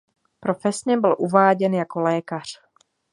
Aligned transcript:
Profesně 0.39 0.97
byl 0.97 1.15
uváděn 1.19 1.73
jako 1.73 1.99
lékař. 1.99 2.61